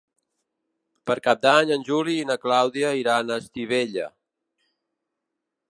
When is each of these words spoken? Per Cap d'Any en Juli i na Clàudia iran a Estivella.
Per 1.09 1.15
Cap 1.27 1.43
d'Any 1.43 1.73
en 1.75 1.85
Juli 1.89 2.15
i 2.21 2.25
na 2.31 2.39
Clàudia 2.47 2.95
iran 3.01 3.29
a 3.35 3.39
Estivella. 3.45 4.09